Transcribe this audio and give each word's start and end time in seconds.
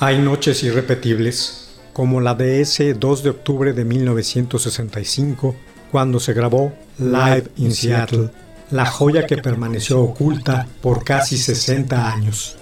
Hay 0.00 0.20
noches 0.20 0.62
irrepetibles, 0.62 1.70
como 1.92 2.20
la 2.20 2.36
de 2.36 2.60
ese 2.60 2.94
2 2.94 3.24
de 3.24 3.30
octubre 3.30 3.72
de 3.72 3.84
1965, 3.84 5.56
cuando 5.90 6.20
se 6.20 6.34
grabó 6.34 6.72
Live 6.98 7.50
in 7.56 7.72
Seattle, 7.72 8.30
la 8.70 8.86
joya 8.86 9.26
que 9.26 9.38
permaneció 9.38 10.00
oculta 10.00 10.68
por 10.80 11.02
casi 11.02 11.36
60 11.36 12.12
años. 12.12 12.56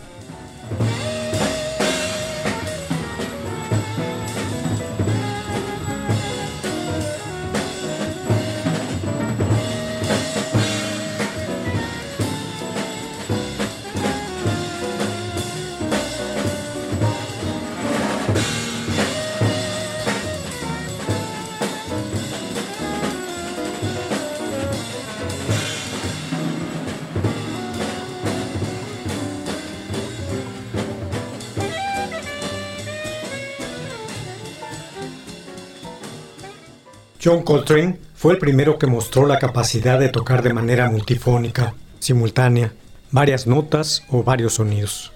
John 37.27 37.43
Coltrane 37.43 37.99
fue 38.15 38.35
el 38.35 38.39
primero 38.39 38.79
que 38.79 38.87
mostró 38.87 39.27
la 39.27 39.41
capacidad 39.41 39.99
de 39.99 40.11
tocar 40.11 40.45
de 40.45 40.53
manera 40.53 40.89
multifónica, 40.89 41.75
simultánea, 41.99 42.73
varias 43.11 43.49
notas 43.49 44.05
o 44.11 44.23
varios 44.23 44.55
sonidos, 44.55 45.11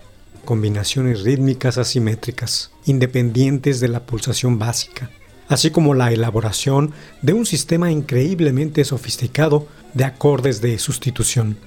combinaciones 0.45 1.23
rítmicas 1.23 1.79
asimétricas, 1.79 2.73
independientes 2.85 3.79
de 3.79 3.87
la 3.87 4.01
pulsación 4.01 4.59
básica, 4.59 5.09
así 5.47 5.71
como 5.71 5.95
la 5.95 6.11
elaboración 6.11 6.93
de 7.23 7.33
un 7.33 7.47
sistema 7.47 7.93
increíblemente 7.93 8.85
sofisticado 8.85 9.69
de 9.95 10.03
acordes 10.03 10.61
de 10.61 10.81
sustitución. 10.81 11.59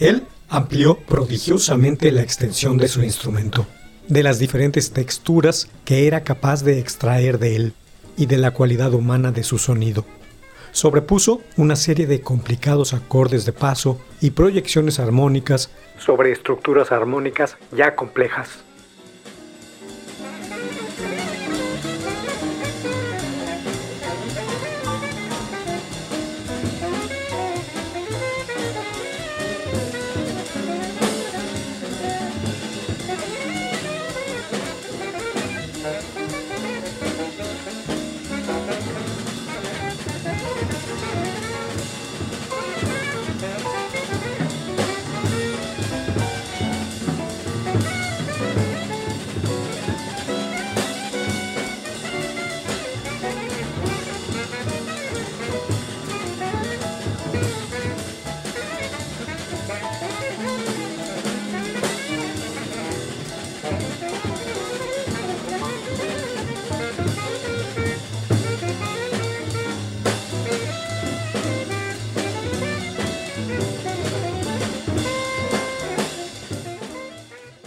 Él 0.00 0.24
amplió 0.48 0.98
prodigiosamente 0.98 2.10
la 2.10 2.22
extensión 2.22 2.76
de 2.76 2.88
su 2.88 3.04
instrumento, 3.04 3.68
de 4.08 4.24
las 4.24 4.40
diferentes 4.40 4.90
texturas 4.90 5.68
que 5.84 6.08
era 6.08 6.24
capaz 6.24 6.64
de 6.64 6.80
extraer 6.80 7.38
de 7.38 7.54
él 7.54 7.74
y 8.16 8.26
de 8.26 8.38
la 8.38 8.52
cualidad 8.52 8.94
humana 8.94 9.32
de 9.32 9.42
su 9.42 9.58
sonido. 9.58 10.04
Sobrepuso 10.72 11.42
una 11.56 11.76
serie 11.76 12.06
de 12.06 12.22
complicados 12.22 12.94
acordes 12.94 13.44
de 13.44 13.52
paso 13.52 14.00
y 14.20 14.30
proyecciones 14.30 14.98
armónicas 14.98 15.70
sobre 15.98 16.32
estructuras 16.32 16.92
armónicas 16.92 17.56
ya 17.72 17.94
complejas. 17.94 18.64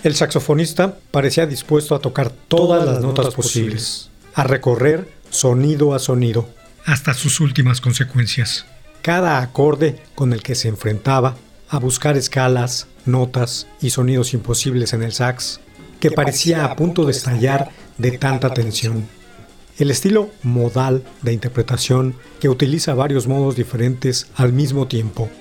El 0.06 0.14
saxofonista 0.14 1.00
parecía 1.10 1.48
dispuesto 1.48 1.96
a 1.96 2.00
tocar 2.00 2.30
todas 2.30 2.86
las 2.86 3.02
notas 3.02 3.34
posibles, 3.34 4.12
a 4.36 4.44
recorrer 4.44 5.10
sonido 5.32 5.96
a 5.96 6.00
sonido, 6.00 6.48
hasta 6.86 7.16
sus 7.16 7.40
últimas 7.40 7.82
consecuencias. 7.82 8.68
Cada 9.02 9.42
acorde 9.42 10.00
con 10.14 10.32
el 10.32 10.44
que 10.44 10.54
se 10.54 10.68
enfrentaba, 10.68 11.38
a 11.70 11.80
buscar 11.80 12.18
escalas, 12.18 12.86
notas 13.08 13.66
y 13.82 13.90
sonidos 13.90 14.36
imposibles 14.36 14.94
en 14.94 15.02
el 15.02 15.12
sax, 15.12 15.60
que 16.00 16.12
parecía 16.12 16.66
a 16.66 16.76
punto 16.76 17.06
de 17.06 17.12
estallar 17.12 17.72
de 17.98 18.12
tanta 18.20 18.54
tensión. 18.54 19.08
El 19.80 19.90
estilo 19.90 20.30
modal 20.44 21.04
de 21.24 21.34
interpretación 21.34 22.14
que 22.40 22.50
utiliza 22.50 22.94
varios 22.94 23.26
modos 23.26 23.56
diferentes 23.56 24.28
al 24.36 24.54
mismo 24.54 24.88
tiempo 24.88 25.32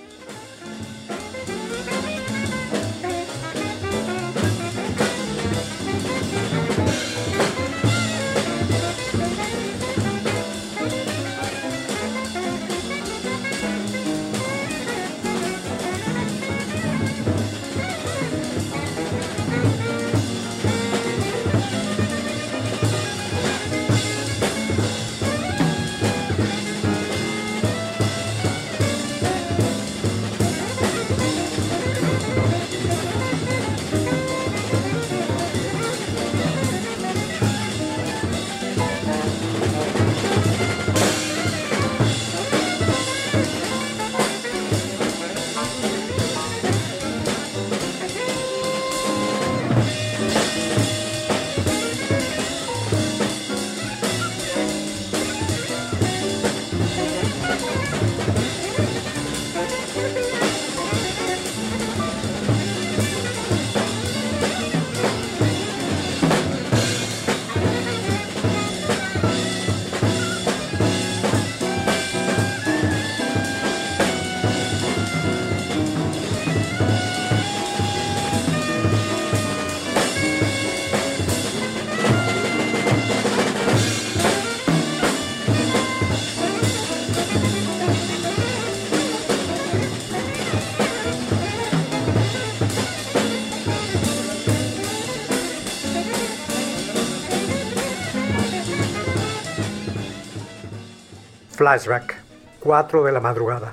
Flashback, 101.64 102.16
4 102.60 103.04
de 103.04 103.12
la 103.12 103.20
madrugada. 103.20 103.72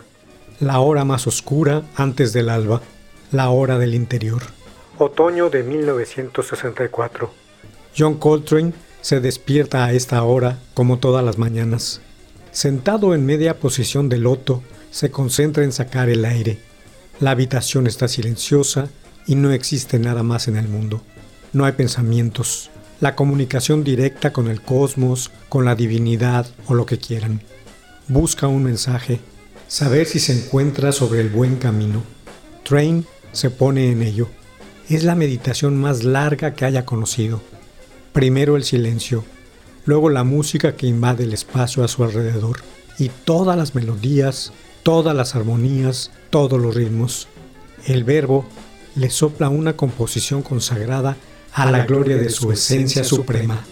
La 0.62 0.80
hora 0.80 1.04
más 1.04 1.28
oscura 1.28 1.82
antes 1.98 2.32
del 2.32 2.48
alba, 2.48 2.80
la 3.34 3.50
hora 3.50 3.78
del 3.80 3.96
interior. 3.96 4.44
Otoño 4.98 5.50
de 5.50 5.64
1964. 5.64 7.30
John 7.98 8.18
Coltrane 8.18 8.72
se 9.02 9.20
despierta 9.20 9.84
a 9.84 9.92
esta 9.92 10.24
hora 10.24 10.58
como 10.74 11.00
todas 11.00 11.26
las 11.26 11.38
mañanas. 11.38 12.00
Sentado 12.52 13.14
en 13.14 13.26
media 13.26 13.60
posición 13.60 14.08
de 14.08 14.20
loto, 14.20 14.64
se 14.90 15.12
concentra 15.12 15.66
en 15.66 15.74
sacar 15.74 16.08
el 16.08 16.24
aire. 16.24 16.60
La 17.20 17.32
habitación 17.32 17.88
está 17.88 18.08
silenciosa 18.08 18.88
y 19.28 19.36
no 19.36 19.52
existe 19.52 20.00
nada 20.00 20.24
más 20.24 20.48
en 20.48 20.56
el 20.56 20.70
mundo. 20.70 21.02
No 21.52 21.66
hay 21.66 21.74
pensamientos, 21.74 22.72
la 23.02 23.18
comunicación 23.18 23.84
directa 23.84 24.32
con 24.32 24.48
el 24.48 24.62
cosmos, 24.62 25.30
con 25.50 25.66
la 25.66 25.76
divinidad 25.76 26.48
o 26.68 26.74
lo 26.74 26.86
que 26.86 26.98
quieran. 26.98 27.42
Busca 28.08 28.48
un 28.48 28.64
mensaje, 28.64 29.20
saber 29.68 30.08
si 30.08 30.20
se 30.20 30.34
encuentra 30.34 30.92
sobre 30.92 31.22
el 31.22 31.30
buen 31.30 31.58
camino. 31.58 32.04
Train 32.64 33.06
se 33.32 33.50
pone 33.50 33.92
en 33.92 34.02
ello. 34.02 34.28
Es 34.90 35.04
la 35.04 35.16
meditación 35.16 35.80
más 35.80 36.04
larga 36.04 36.54
que 36.54 36.66
haya 36.66 36.86
conocido. 36.86 37.42
Primero 38.12 38.58
el 38.58 38.64
silencio, 38.64 39.24
luego 39.86 40.10
la 40.10 40.24
música 40.24 40.76
que 40.76 40.88
invade 40.88 41.24
el 41.24 41.34
espacio 41.34 41.84
a 41.84 41.88
su 41.88 42.04
alrededor 42.04 42.60
y 42.98 43.10
todas 43.10 43.58
las 43.58 43.76
melodías, 43.76 44.52
todas 44.84 45.16
las 45.16 45.36
armonías, 45.36 46.12
todos 46.30 46.60
los 46.60 46.76
ritmos. 46.76 47.28
El 47.86 48.04
verbo 48.04 48.46
le 48.96 49.10
sopla 49.10 49.50
una 49.50 49.78
composición 49.78 50.42
consagrada 50.42 51.16
a 51.54 51.72
la 51.72 51.86
gloria 51.86 52.18
de 52.18 52.30
su 52.30 52.52
esencia 52.52 53.04
suprema. 53.04 53.64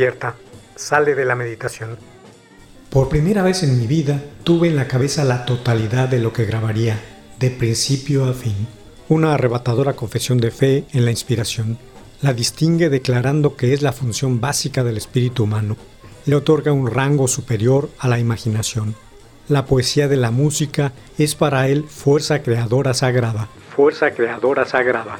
Despierta, 0.00 0.34
sale 0.76 1.14
de 1.14 1.26
la 1.26 1.34
meditación. 1.34 1.98
Por 2.88 3.10
primera 3.10 3.42
vez 3.42 3.62
en 3.62 3.78
mi 3.78 3.86
vida 3.86 4.22
tuve 4.44 4.68
en 4.68 4.76
la 4.76 4.88
cabeza 4.88 5.24
la 5.24 5.44
totalidad 5.44 6.08
de 6.08 6.20
lo 6.20 6.32
que 6.32 6.46
grabaría, 6.46 6.98
de 7.38 7.50
principio 7.50 8.24
a 8.24 8.32
fin. 8.32 8.66
Una 9.10 9.34
arrebatadora 9.34 9.92
confesión 9.92 10.38
de 10.38 10.50
fe 10.50 10.84
en 10.94 11.04
la 11.04 11.10
inspiración. 11.10 11.76
La 12.22 12.32
distingue 12.32 12.88
declarando 12.88 13.56
que 13.56 13.74
es 13.74 13.82
la 13.82 13.92
función 13.92 14.40
básica 14.40 14.84
del 14.84 14.96
espíritu 14.96 15.44
humano. 15.44 15.76
Le 16.24 16.34
otorga 16.34 16.72
un 16.72 16.86
rango 16.86 17.28
superior 17.28 17.90
a 17.98 18.08
la 18.08 18.18
imaginación. 18.18 18.94
La 19.48 19.66
poesía 19.66 20.08
de 20.08 20.16
la 20.16 20.30
música 20.30 20.92
es 21.18 21.34
para 21.34 21.68
él 21.68 21.84
fuerza 21.84 22.42
creadora 22.42 22.94
sagrada. 22.94 23.48
Fuerza 23.76 24.12
creadora 24.12 24.64
sagrada. 24.64 25.18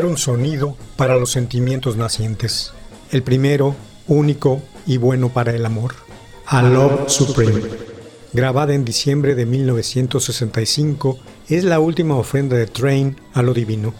Crear 0.00 0.12
un 0.12 0.16
sonido 0.16 0.78
para 0.96 1.16
los 1.16 1.30
sentimientos 1.30 1.98
nacientes. 1.98 2.72
El 3.10 3.22
primero, 3.22 3.76
único 4.08 4.62
y 4.86 4.96
bueno 4.96 5.28
para 5.28 5.52
el 5.52 5.66
amor. 5.66 5.94
A 6.46 6.62
Love 6.62 7.10
Supreme. 7.10 7.60
Grabada 8.32 8.72
en 8.72 8.86
diciembre 8.86 9.34
de 9.34 9.44
1965, 9.44 11.18
es 11.50 11.64
la 11.64 11.80
última 11.80 12.16
ofrenda 12.16 12.56
de 12.56 12.66
Train 12.66 13.20
a 13.34 13.42
lo 13.42 13.52
divino. 13.52 13.92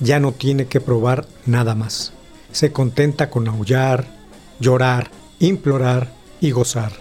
Ya 0.00 0.20
no 0.20 0.32
tiene 0.32 0.68
que 0.68 0.80
probar 0.80 1.26
nada 1.44 1.74
más. 1.74 2.14
Se 2.50 2.72
contenta 2.72 3.28
con 3.28 3.46
aullar, 3.46 4.06
llorar, 4.58 5.10
implorar 5.38 6.14
y 6.40 6.52
gozar. 6.52 6.92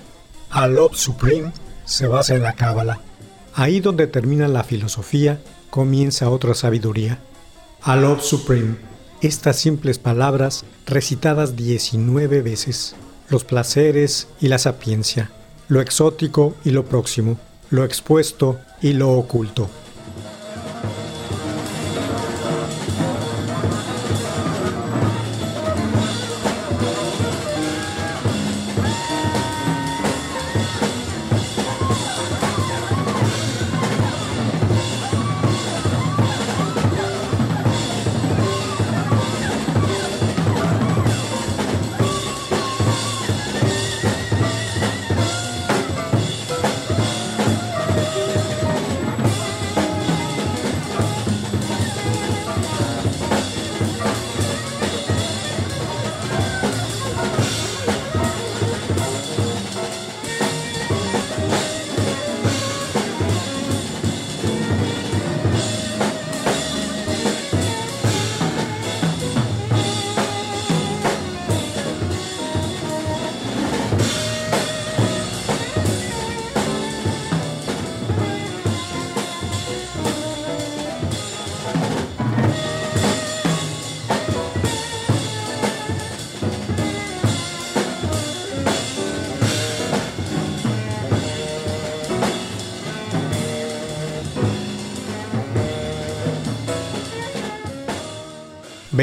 A 0.50 0.68
Love 0.68 0.98
Supreme 0.98 1.54
se 1.86 2.06
basa 2.06 2.36
en 2.36 2.44
la 2.44 2.52
cábala. 2.52 3.00
Ahí 3.56 3.80
donde 3.80 4.08
termina 4.08 4.50
la 4.50 4.66
filosofía, 4.66 5.40
comienza 5.70 6.30
otra 6.30 6.54
sabiduría 6.54 7.18
a 7.84 7.96
Love 7.96 8.22
Supreme. 8.22 8.76
Estas 9.22 9.58
simples 9.58 9.98
palabras 9.98 10.66
recitadas 10.86 11.56
19 11.56 12.42
veces. 12.42 12.96
Los 13.30 13.44
placeres 13.44 14.28
y 14.40 14.48
la 14.48 14.58
sapiencia. 14.58 15.32
Lo 15.68 15.82
exótico 15.82 16.56
y 16.64 16.72
lo 16.72 16.86
próximo. 16.86 17.40
Lo 17.70 17.84
expuesto 17.84 18.60
y 18.82 18.94
lo 18.94 19.12
oculto. 19.12 19.70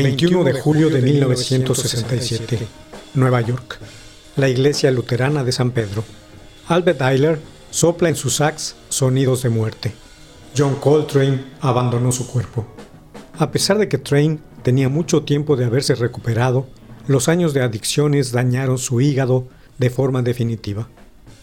21 0.03 0.45
de 0.45 0.53
julio 0.53 0.91
de 0.91 1.03
1967, 1.03 2.59
Nueva 3.15 3.41
York. 3.41 3.81
La 4.37 4.49
iglesia 4.49 4.93
luterana 4.93 5.43
de 5.43 5.51
San 5.51 5.73
Pedro. 5.73 6.05
Albert 6.69 7.03
Eiler 7.03 7.41
sopla 7.73 8.09
en 8.09 8.15
su 8.15 8.31
sax 8.31 8.77
sonidos 8.91 9.43
de 9.43 9.49
muerte. 9.49 9.93
John 10.57 10.77
Coltrane 10.77 11.47
abandonó 11.61 12.13
su 12.13 12.29
cuerpo. 12.29 12.65
A 13.39 13.51
pesar 13.51 13.79
de 13.79 13.89
que 13.89 13.99
Train 13.99 14.41
tenía 14.63 14.89
mucho 14.89 15.25
tiempo 15.25 15.57
de 15.57 15.65
haberse 15.65 15.97
recuperado, 15.97 16.69
los 17.09 17.29
años 17.29 17.53
de 17.53 17.63
adicciones 17.63 18.31
dañaron 18.31 18.79
su 18.79 19.01
hígado 19.01 19.49
de 19.79 19.91
forma 19.91 20.23
definitiva. 20.23 20.87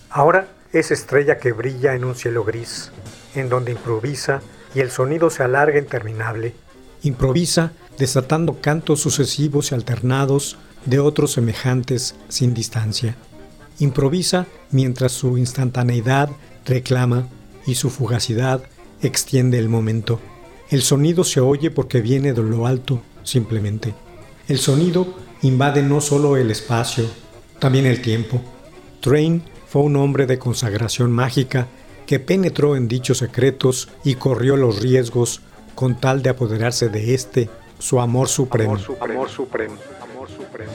Ahora 0.10 0.48
es 0.72 0.92
estrella 0.92 1.40
que 1.40 1.52
brilla 1.52 1.94
en 1.94 2.06
un 2.06 2.16
cielo 2.16 2.46
gris, 2.46 2.92
en 3.36 3.50
donde 3.50 3.74
improvisa 3.74 4.42
y 4.74 4.80
el 4.80 4.92
sonido 4.92 5.30
se 5.30 5.44
alarga 5.44 5.78
interminable. 5.78 6.54
Improvisa 7.06 7.72
desatando 8.00 8.62
cantos 8.62 9.00
sucesivos 9.00 9.72
y 9.72 9.76
alternados 9.76 10.58
de 10.86 10.98
otros 10.98 11.34
semejantes 11.34 12.16
sin 12.30 12.56
distancia. 12.56 13.16
Improvisa 13.78 14.48
mientras 14.72 15.12
su 15.12 15.38
instantaneidad 15.38 16.32
reclama 16.66 17.28
y 17.68 17.76
su 17.76 17.92
fugacidad 17.92 18.64
extiende 19.04 19.60
el 19.60 19.70
momento. 19.70 20.20
El 20.72 20.82
sonido 20.82 21.24
se 21.24 21.42
oye 21.42 21.70
porque 21.70 22.02
viene 22.02 22.34
de 22.34 22.42
lo 22.42 22.66
alto, 22.66 23.04
simplemente. 23.22 23.94
El 24.48 24.58
sonido 24.58 25.14
invade 25.44 25.84
no 25.84 26.02
solo 26.02 26.38
el 26.38 26.50
espacio, 26.50 27.06
también 27.60 27.86
el 27.86 28.02
tiempo. 28.02 28.42
Train 29.02 29.44
fue 29.68 29.84
un 29.84 29.96
hombre 29.96 30.26
de 30.26 30.40
consagración 30.40 31.12
mágica 31.12 31.68
que 32.08 32.20
penetró 32.20 32.76
en 32.76 32.88
dichos 32.88 33.20
secretos 33.20 33.90
y 34.04 34.16
corrió 34.16 34.58
los 34.58 34.80
riesgos 34.82 35.42
con 35.76 35.96
tal 35.96 36.24
de 36.24 36.30
apoderarse 36.30 36.90
de 36.90 37.14
este, 37.14 37.50
su 37.78 38.00
amor 38.00 38.28
supremo. 38.28 38.78
Amor 39.00 39.30
supremo. 39.30 39.76
Amor 40.02 40.30
supremo. 40.30 40.72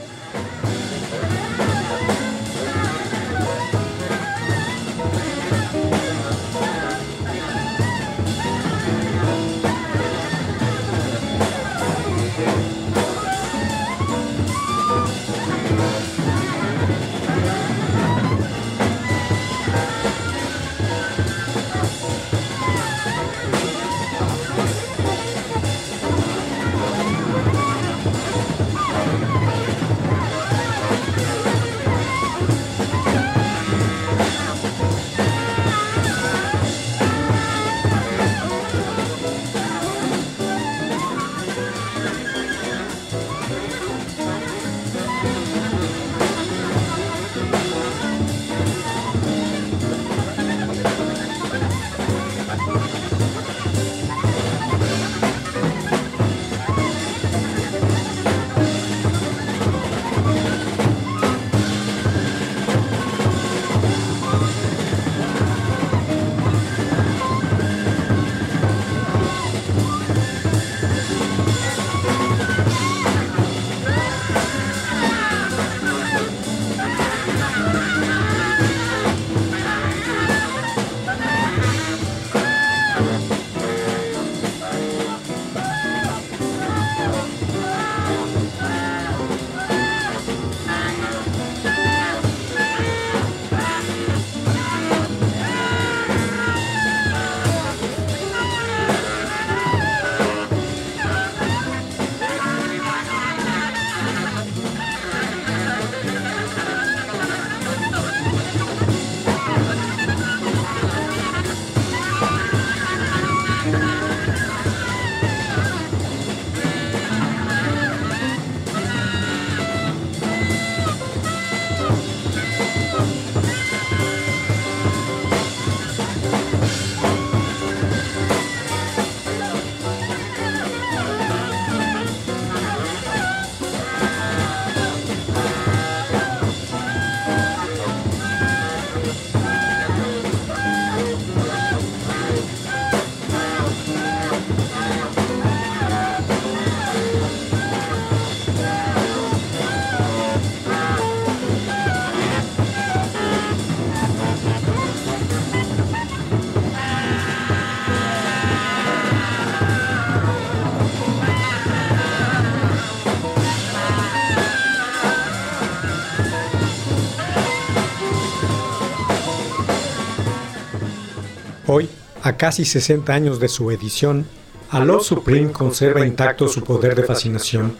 A 172.23 172.37
casi 172.37 172.65
60 172.65 173.13
años 173.13 173.39
de 173.39 173.47
su 173.47 173.71
edición, 173.71 174.25
Love 174.73 175.03
Supreme 175.03 175.51
conserva 175.51 176.05
intacto 176.05 176.47
su 176.47 176.63
poder 176.63 176.95
de 176.95 177.03
fascinación, 177.03 177.75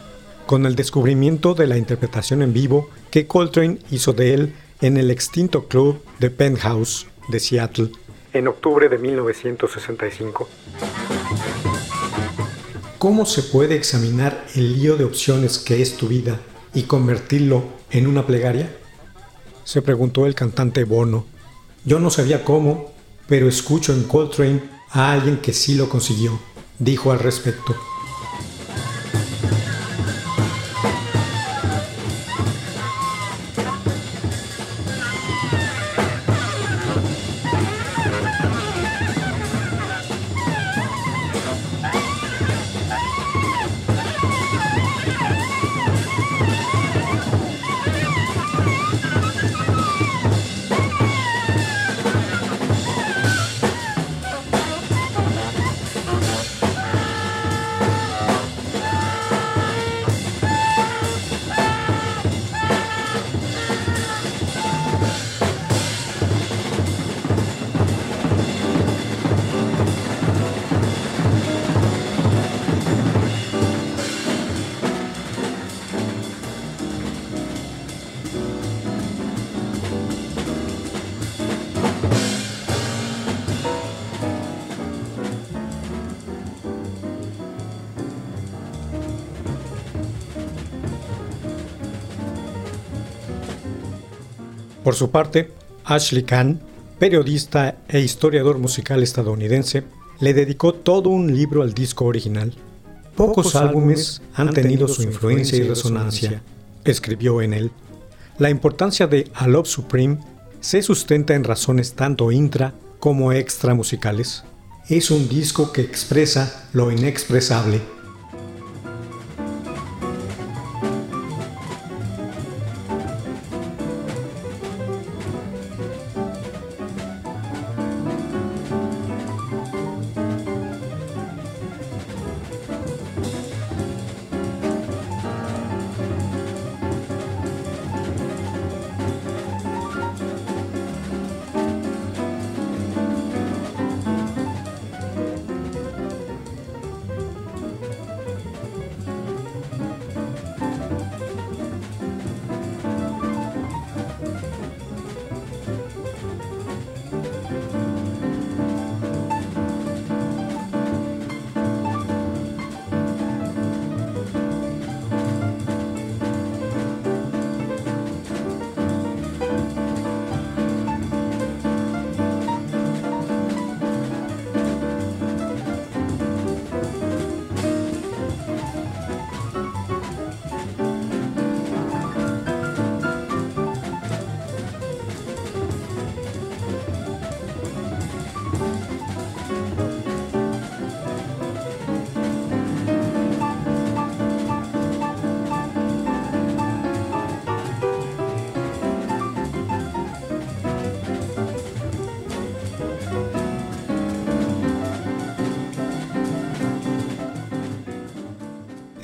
con 0.46 0.66
el 0.66 0.74
descubrimiento 0.74 1.54
de 1.54 1.66
la 1.66 1.78
interpretación 1.78 2.42
en 2.42 2.52
vivo 2.52 2.90
que 3.10 3.26
Coltrane 3.26 3.78
hizo 3.90 4.12
de 4.12 4.34
él 4.34 4.54
en 4.80 4.96
el 4.96 5.10
extinto 5.10 5.68
club 5.68 6.02
de 6.18 6.30
Penthouse 6.30 7.06
de 7.28 7.40
Seattle 7.40 7.90
en 8.32 8.48
octubre 8.48 8.88
de 8.88 8.98
1965. 8.98 10.48
¿Cómo 12.98 13.26
se 13.26 13.42
puede 13.42 13.74
examinar 13.74 14.44
el 14.54 14.78
lío 14.78 14.96
de 14.96 15.04
opciones 15.04 15.58
que 15.58 15.82
es 15.82 15.96
tu 15.96 16.08
vida 16.08 16.40
y 16.72 16.84
convertirlo 16.84 17.64
en 17.90 18.06
una 18.06 18.26
plegaria? 18.26 18.74
Se 19.64 19.82
preguntó 19.82 20.26
el 20.26 20.34
cantante 20.34 20.84
Bono. 20.84 21.26
Yo 21.84 21.98
no 21.98 22.10
sabía 22.10 22.44
cómo, 22.44 22.91
pero 23.26 23.48
escucho 23.48 23.92
en 23.92 24.04
Coltrane 24.04 24.62
a 24.90 25.12
alguien 25.12 25.38
que 25.38 25.52
sí 25.52 25.74
lo 25.74 25.88
consiguió, 25.88 26.38
dijo 26.78 27.12
al 27.12 27.18
respecto. 27.18 27.74
Por 94.84 94.94
su 94.94 95.10
parte, 95.10 95.50
Ashley 95.84 96.24
Kahn, 96.24 96.60
periodista 96.98 97.76
e 97.88 98.00
historiador 98.00 98.58
musical 98.58 99.02
estadounidense, 99.02 99.84
le 100.20 100.34
dedicó 100.34 100.72
todo 100.74 101.10
un 101.10 101.34
libro 101.34 101.62
al 101.62 101.72
disco 101.72 102.04
original. 102.04 102.52
Pocos 103.16 103.54
álbumes 103.56 104.22
han 104.34 104.50
tenido 104.50 104.88
su 104.88 105.02
influencia 105.02 105.58
y 105.58 105.62
resonancia, 105.62 106.42
escribió 106.84 107.42
en 107.42 107.54
él. 107.54 107.70
La 108.38 108.50
importancia 108.50 109.06
de 109.06 109.30
A 109.34 109.46
Love 109.46 109.68
Supreme 109.68 110.18
se 110.60 110.82
sustenta 110.82 111.34
en 111.34 111.44
razones 111.44 111.94
tanto 111.94 112.32
intra 112.32 112.74
como 112.98 113.32
extra 113.32 113.74
musicales. 113.74 114.44
Es 114.88 115.10
un 115.10 115.28
disco 115.28 115.72
que 115.72 115.82
expresa 115.82 116.68
lo 116.72 116.90
inexpresable 116.90 117.80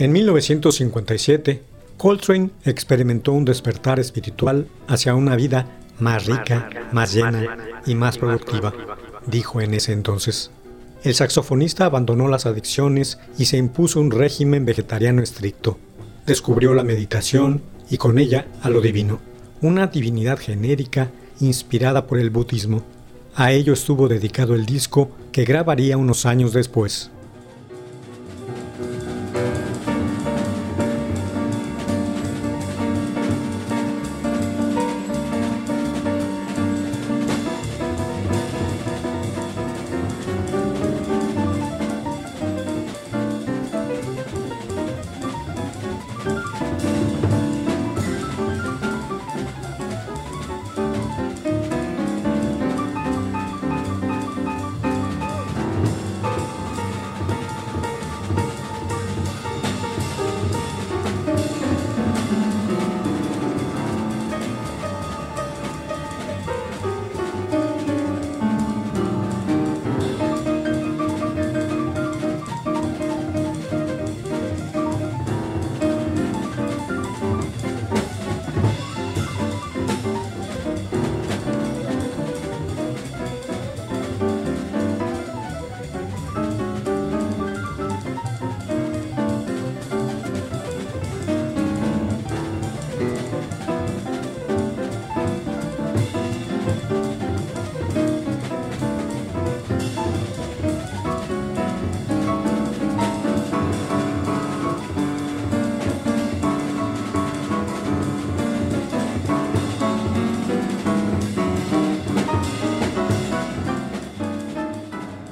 En 0.09 0.13
1957, 0.13 1.63
Coltrane 1.99 2.49
experimentó 2.65 3.33
un 3.33 3.45
despertar 3.45 4.01
espiritual 4.01 4.67
hacia 4.87 5.15
una 5.15 5.37
vida 5.37 5.69
más 5.99 6.25
rica, 6.25 6.71
más 6.93 7.13
llena 7.13 7.59
y 7.85 7.95
más 7.95 8.17
productiva, 8.17 8.73
dijo 9.27 9.61
en 9.61 9.75
ese 9.75 9.93
entonces. 9.93 10.51
El 11.05 11.15
saxofonista 11.15 11.85
abandonó 11.85 12.27
las 12.27 12.47
adicciones 12.47 13.19
y 13.37 13.45
se 13.45 13.59
impuso 13.59 14.01
un 14.01 14.11
régimen 14.11 14.65
vegetariano 14.65 15.21
estricto. 15.21 15.77
Descubrió 16.25 16.73
la 16.73 16.85
meditación 16.85 17.61
y 17.91 17.99
con 17.99 18.19
ella 18.19 18.47
a 18.63 18.71
lo 18.71 18.81
divino, 18.81 19.21
una 19.61 19.89
divinidad 19.89 20.39
genérica 20.39 21.11
inspirada 21.39 22.07
por 22.07 22.19
el 22.19 22.31
budismo. 22.31 22.83
A 23.35 23.53
ello 23.53 23.75
estuvo 23.75 24.09
dedicado 24.09 24.55
el 24.55 24.65
disco 24.65 25.11
que 25.33 25.45
grabaría 25.45 25.99
unos 25.99 26.25
años 26.25 26.55
después. 26.55 27.11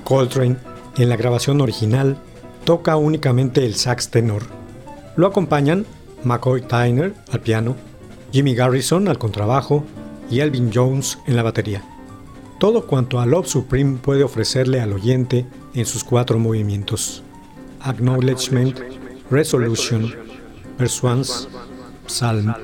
Coltrane, 0.06 0.56
en 0.98 1.08
la 1.08 1.16
grabación 1.16 1.60
original, 1.60 2.16
toca 2.64 2.96
únicamente 2.96 3.66
el 3.66 3.74
sax 3.74 4.08
tenor. 4.08 4.44
Lo 5.16 5.26
acompañan 5.26 5.84
McCoy 6.22 6.62
Tyner 6.62 7.12
al 7.32 7.40
piano, 7.40 7.74
Jimmy 8.30 8.54
Garrison 8.54 9.08
al 9.08 9.18
contrabajo 9.18 9.82
y 10.30 10.38
Elvin 10.38 10.70
Jones 10.72 11.18
en 11.26 11.34
la 11.34 11.42
batería. 11.42 11.82
Todo 12.60 12.86
cuanto 12.86 13.18
a 13.18 13.26
Love 13.26 13.48
Supreme 13.48 13.98
puede 13.98 14.22
ofrecerle 14.22 14.80
al 14.80 14.92
oyente 14.92 15.44
en 15.74 15.84
sus 15.86 16.04
cuatro 16.04 16.38
movimientos. 16.38 17.24
Acknowledgement, 17.80 18.78
Resolution, 19.28 20.14
Persuance, 20.78 21.48
Psalm. 22.06 22.54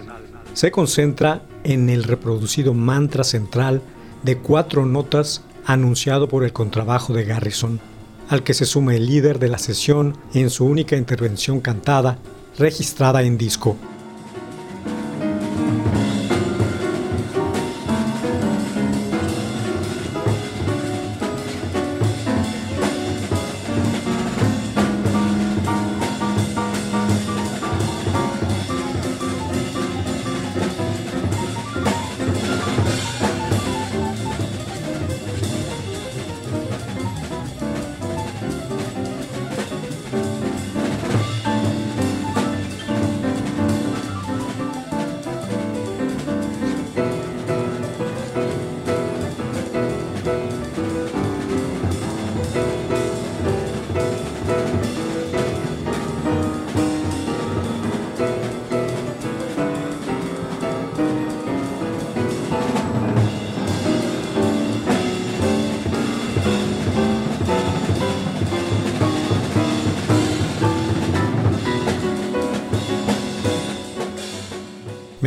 Se 0.54 0.70
concentra 0.70 1.42
en 1.64 1.90
el 1.90 2.04
reproducido 2.04 2.72
mantra 2.72 3.24
central 3.24 3.82
de 4.22 4.38
cuatro 4.38 4.86
notas 4.86 5.42
anunciado 5.64 6.28
por 6.28 6.44
el 6.44 6.52
contrabajo 6.52 7.12
de 7.12 7.24
Garrison, 7.24 7.80
al 8.28 8.42
que 8.42 8.54
se 8.54 8.64
suma 8.64 8.94
el 8.94 9.06
líder 9.06 9.38
de 9.38 9.48
la 9.48 9.58
sesión 9.58 10.16
en 10.34 10.50
su 10.50 10.64
única 10.64 10.96
intervención 10.96 11.60
cantada, 11.60 12.18
registrada 12.58 13.22
en 13.22 13.38
disco. 13.38 13.76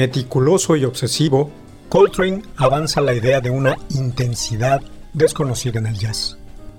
Meticuloso 0.06 0.76
y 0.76 0.86
obsesivo, 0.86 1.50
Coltrane 1.90 2.44
avanza 2.58 3.02
la 3.02 3.16
idea 3.16 3.42
de 3.42 3.50
una 3.50 3.76
intensidad 3.90 4.84
desconocida 5.14 5.80
en 5.80 5.88
el 5.88 5.98
jazz. 5.98 6.38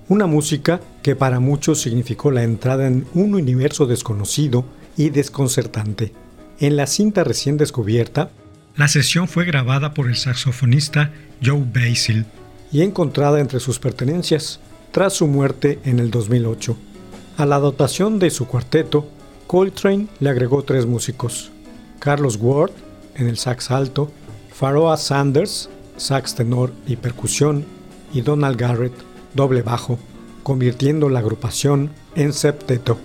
Una 0.08 0.28
música 0.28 0.80
que 1.02 1.16
para 1.16 1.40
muchos 1.40 1.80
significó 1.80 2.30
la 2.30 2.44
entrada 2.44 2.86
en 2.86 3.04
un 3.14 3.34
universo 3.34 3.86
desconocido 3.86 4.64
y 4.96 5.10
desconcertante. 5.10 6.12
En 6.60 6.76
la 6.76 6.86
cinta 6.86 7.24
recién 7.24 7.56
descubierta, 7.56 8.30
la 8.76 8.86
sesión 8.86 9.26
fue 9.26 9.44
grabada 9.44 9.92
por 9.92 10.06
el 10.06 10.14
saxofonista 10.14 11.10
Joe 11.44 11.64
Basil 11.74 12.26
y 12.70 12.82
encontrada 12.82 13.40
entre 13.40 13.58
sus 13.58 13.80
pertenencias 13.80 14.60
tras 14.92 15.14
su 15.14 15.26
muerte 15.26 15.80
en 15.82 15.98
el 15.98 16.12
2008. 16.12 16.76
A 17.38 17.44
la 17.44 17.58
dotación 17.58 18.20
de 18.20 18.30
su 18.30 18.46
cuarteto, 18.46 19.08
Coltrane 19.48 20.06
le 20.20 20.30
agregó 20.30 20.62
tres 20.62 20.86
músicos: 20.86 21.50
Carlos 21.98 22.38
Ward 22.40 22.70
en 23.16 23.29
el 23.29 23.37
sax 23.37 23.70
alto, 23.70 24.11
Pharoah 24.52 24.96
Sanders, 24.96 25.68
sax 25.96 26.35
tenor 26.35 26.72
y 26.87 26.96
percusión, 26.96 27.64
y 28.12 28.20
Donald 28.20 28.57
Garrett, 28.57 28.94
doble 29.35 29.62
bajo, 29.62 29.98
convirtiendo 30.42 31.09
la 31.09 31.18
agrupación 31.18 31.90
en 32.14 32.33
septeto. 32.33 32.98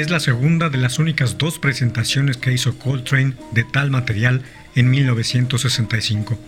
Es 0.00 0.08
la 0.08 0.18
segunda 0.18 0.70
de 0.70 0.78
las 0.78 0.98
únicas 0.98 1.36
dos 1.36 1.58
presentaciones 1.58 2.38
que 2.38 2.54
hizo 2.54 2.78
Coltrane 2.78 3.34
de 3.52 3.64
tal 3.64 3.90
material 3.90 4.40
en 4.74 4.88
1965. 4.88 6.38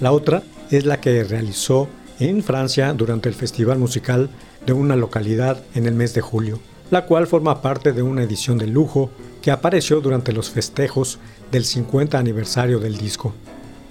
La 0.00 0.10
otra 0.10 0.42
es 0.72 0.86
la 0.86 1.00
que 1.00 1.22
realizó 1.22 1.88
en 2.18 2.42
Francia 2.42 2.92
durante 2.94 3.28
el 3.28 3.36
Festival 3.36 3.78
Musical 3.78 4.28
de 4.66 4.72
una 4.72 4.96
localidad 4.96 5.62
en 5.76 5.86
el 5.86 5.94
mes 5.94 6.14
de 6.14 6.20
julio, 6.20 6.58
la 6.90 7.06
cual 7.06 7.28
forma 7.28 7.62
parte 7.62 7.92
de 7.92 8.02
una 8.02 8.24
edición 8.24 8.58
de 8.58 8.66
lujo 8.66 9.12
que 9.40 9.52
apareció 9.52 10.00
durante 10.00 10.32
los 10.32 10.50
festejos 10.50 11.20
del 11.52 11.64
50 11.64 12.18
aniversario 12.18 12.80
del 12.80 12.98
disco. 12.98 13.36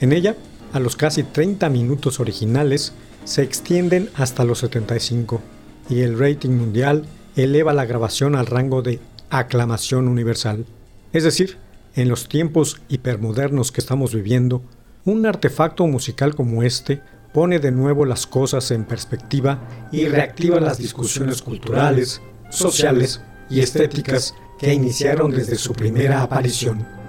En 0.01 0.11
ella, 0.11 0.35
a 0.73 0.81
los 0.81 0.97
casi 0.97 1.23
30 1.23 1.69
minutos 1.69 2.19
originales, 2.19 2.91
se 3.23 3.43
extienden 3.43 4.09
hasta 4.15 4.43
los 4.43 4.59
75 4.59 5.41
y 5.89 6.01
el 6.01 6.19
rating 6.19 6.51
mundial 6.51 7.05
eleva 7.35 7.73
la 7.73 7.85
grabación 7.85 8.35
al 8.35 8.45
rango 8.45 8.81
de 8.81 8.99
aclamación 9.29 10.07
universal. 10.07 10.65
Es 11.13 11.23
decir, 11.23 11.57
en 11.95 12.09
los 12.09 12.27
tiempos 12.27 12.81
hipermodernos 12.89 13.71
que 13.71 13.81
estamos 13.81 14.13
viviendo, 14.13 14.61
un 15.05 15.25
artefacto 15.25 15.85
musical 15.87 16.35
como 16.35 16.63
este 16.63 17.01
pone 17.33 17.59
de 17.59 17.71
nuevo 17.71 18.05
las 18.05 18.25
cosas 18.27 18.71
en 18.71 18.85
perspectiva 18.85 19.59
y 19.91 20.05
reactiva 20.05 20.59
las 20.59 20.77
discusiones 20.77 21.41
culturales, 21.41 22.21
sociales 22.49 23.21
y 23.49 23.59
estéticas 23.59 24.33
que 24.57 24.73
iniciaron 24.73 25.31
desde 25.31 25.55
su 25.55 25.73
primera 25.73 26.21
aparición. 26.21 27.04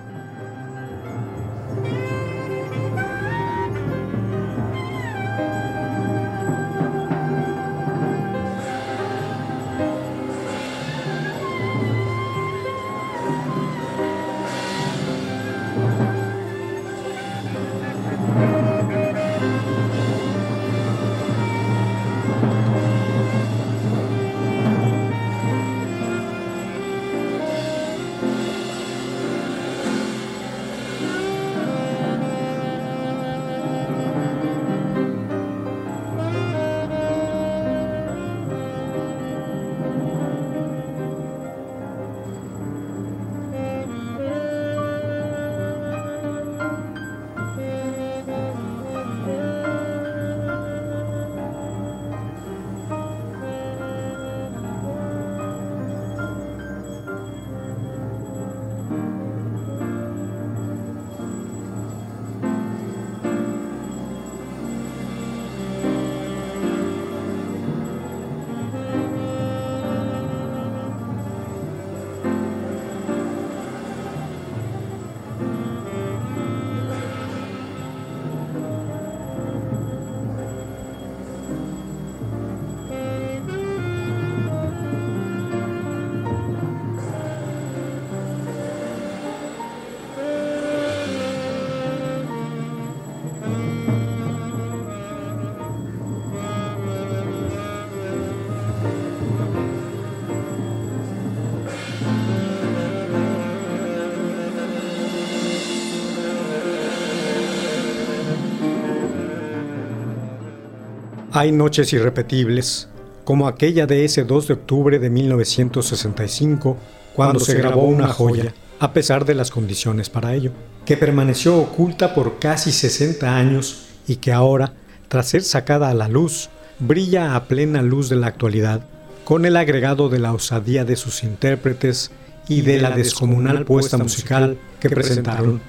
Hay 111.37 111.53
noches 111.53 111.93
irrepetibles, 111.93 112.89
como 113.25 113.47
aquella 113.47 113.87
de 113.87 114.07
ese 114.07 114.25
2 114.25 114.49
de 114.49 114.55
octubre 114.55 114.99
de 114.99 115.11
1965, 115.11 116.79
cuando 117.15 117.41
se 117.41 117.53
grabó 117.57 117.83
una 117.83 118.09
joya, 118.09 118.55
a 118.79 118.95
pesar 118.95 119.27
de 119.27 119.35
las 119.35 119.51
condiciones 119.51 120.09
para 120.09 120.33
ello, 120.33 120.53
que 120.87 120.97
permaneció 120.97 121.59
oculta 121.59 122.15
por 122.15 122.39
casi 122.39 122.73
60 122.73 123.37
años 123.37 123.89
y 124.09 124.17
que 124.17 124.33
ahora, 124.33 124.73
tras 125.09 125.29
ser 125.29 125.43
sacada 125.43 125.91
a 125.91 125.95
la 125.95 126.09
luz, 126.09 126.49
brilla 126.79 127.37
a 127.37 127.45
plena 127.45 127.83
luz 127.83 128.09
de 128.09 128.17
la 128.17 128.29
actualidad, 128.29 128.87
con 129.27 129.45
el 129.45 129.59
agregado 129.59 130.09
de 130.09 130.21
la 130.21 130.33
osadía 130.33 130.87
de 130.87 130.97
sus 130.97 131.23
intérpretes 131.23 132.13
y 132.49 132.63
de 132.63 132.81
la 132.81 132.93
descomunal 132.93 133.67
puesta 133.67 133.99
musical 133.99 134.57
que 134.81 134.89
presentaron, 134.89 135.61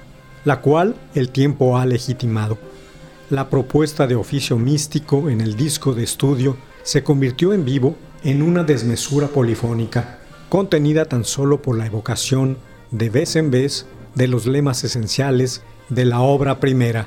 la 0.46 0.62
cual 0.62 0.94
el 1.14 1.28
tiempo 1.28 1.76
ha 1.76 1.84
legitimado. 1.84 2.56
La 3.30 3.50
propuesta 3.50 4.06
de 4.06 4.14
oficio 4.14 4.56
místico 4.56 5.28
en 5.28 5.42
el 5.42 5.54
disco 5.54 5.92
de 5.92 6.02
estudio 6.02 6.56
se 6.82 7.04
convirtió 7.04 7.52
en 7.52 7.66
vivo 7.66 7.94
en 8.24 8.40
una 8.40 8.64
desmesura 8.64 9.28
polifónica, 9.28 10.20
contenida 10.48 11.04
tan 11.04 11.26
solo 11.26 11.60
por 11.60 11.76
la 11.76 11.84
evocación, 11.84 12.56
de 12.90 13.10
vez 13.10 13.36
en 13.36 13.50
vez, 13.50 13.84
de 14.14 14.28
los 14.28 14.46
lemas 14.46 14.82
esenciales 14.82 15.60
de 15.90 16.06
la 16.06 16.20
obra 16.20 16.58
primera. 16.58 17.06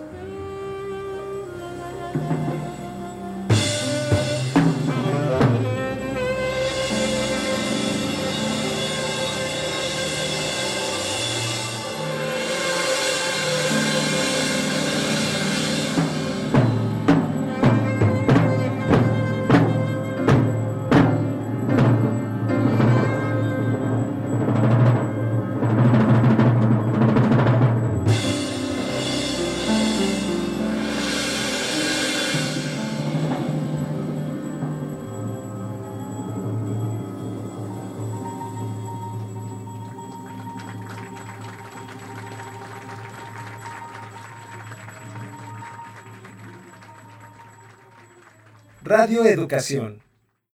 Radio 49.23 49.33
Educación 49.41 50.00